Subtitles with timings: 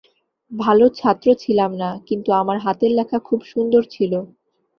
[0.51, 4.13] ভালো ছাত্র ছিলাম না, কিন্তু আমার হাতের লেখা খুব সুন্দর ছিল।